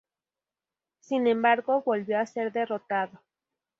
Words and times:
Sin 1.01 1.27
embargo, 1.27 1.83
volvió 1.83 2.17
a 2.19 2.25
ser 2.25 2.51
derrotado. 2.51 3.21